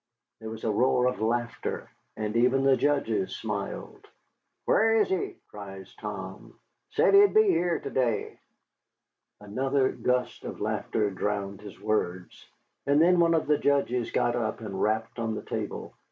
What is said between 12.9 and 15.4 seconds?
then one of the judges got up and rapped on